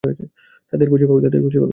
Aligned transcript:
তাদের 0.73 0.87
খুঁজে 0.89 1.05
পাবে। 1.05 1.29